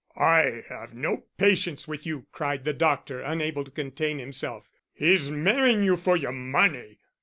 [0.17, 4.67] "I have no patience with you," cried the doctor, unable to contain himself.
[4.95, 6.97] "He's marrying you for your money."